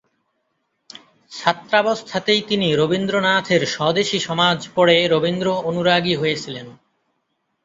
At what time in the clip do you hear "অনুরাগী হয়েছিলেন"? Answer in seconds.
5.69-6.67